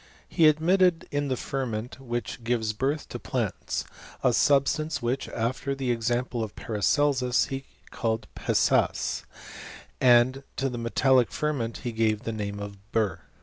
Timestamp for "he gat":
11.83-12.23